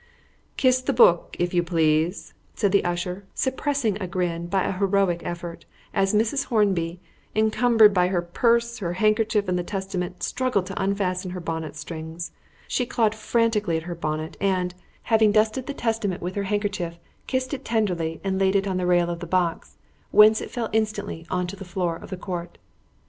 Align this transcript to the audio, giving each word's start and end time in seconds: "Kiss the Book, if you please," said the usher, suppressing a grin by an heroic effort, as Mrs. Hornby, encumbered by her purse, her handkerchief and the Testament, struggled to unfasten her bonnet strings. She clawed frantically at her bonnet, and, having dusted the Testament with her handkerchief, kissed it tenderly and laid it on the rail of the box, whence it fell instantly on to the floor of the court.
"Kiss 0.57 0.81
the 0.81 0.93
Book, 0.97 1.35
if 1.37 1.53
you 1.53 1.61
please," 1.61 2.33
said 2.55 2.71
the 2.71 2.83
usher, 2.83 3.23
suppressing 3.35 4.01
a 4.01 4.07
grin 4.07 4.47
by 4.47 4.63
an 4.63 4.79
heroic 4.79 5.21
effort, 5.23 5.65
as 5.93 6.11
Mrs. 6.11 6.45
Hornby, 6.45 6.99
encumbered 7.35 7.93
by 7.93 8.07
her 8.07 8.23
purse, 8.23 8.79
her 8.79 8.93
handkerchief 8.93 9.47
and 9.47 9.59
the 9.59 9.63
Testament, 9.63 10.23
struggled 10.23 10.65
to 10.65 10.81
unfasten 10.83 11.29
her 11.29 11.39
bonnet 11.39 11.75
strings. 11.75 12.31
She 12.67 12.87
clawed 12.87 13.13
frantically 13.13 13.77
at 13.77 13.83
her 13.83 13.93
bonnet, 13.93 14.37
and, 14.41 14.73
having 15.03 15.31
dusted 15.31 15.67
the 15.67 15.73
Testament 15.75 16.19
with 16.23 16.33
her 16.33 16.45
handkerchief, 16.49 16.97
kissed 17.27 17.53
it 17.53 17.63
tenderly 17.63 18.19
and 18.23 18.39
laid 18.39 18.55
it 18.55 18.65
on 18.65 18.77
the 18.77 18.87
rail 18.87 19.07
of 19.07 19.19
the 19.19 19.27
box, 19.27 19.77
whence 20.09 20.41
it 20.41 20.49
fell 20.49 20.71
instantly 20.73 21.27
on 21.29 21.45
to 21.45 21.55
the 21.55 21.63
floor 21.63 21.95
of 21.95 22.09
the 22.09 22.17
court. 22.17 22.57